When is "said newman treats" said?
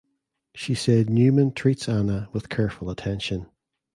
0.73-1.87